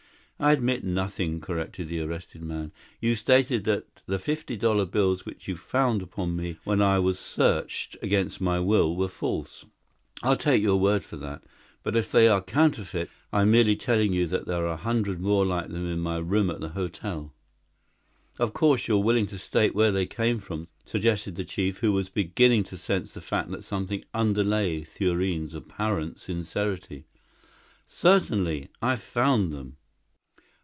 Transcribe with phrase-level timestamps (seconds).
[0.43, 2.71] "I admit nothing," corrected the arrested man.
[2.99, 7.19] "You stated that the fifty dollar bills which you found upon me when I was
[7.19, 9.65] searched against my will were false.
[10.23, 11.43] I'll take your word for that.
[11.83, 15.45] But if they are counterfeit, I'm merely telling you that there are a hundred more
[15.45, 17.35] like them in my room at the hotel."
[18.39, 22.09] "Of course you're willing to state where they came from?" suggested the chief, who was
[22.09, 27.05] beginning to sense the fact that something underlay Thurene's apparent sincerity.
[27.87, 28.69] "Certainly.
[28.81, 29.77] I found them."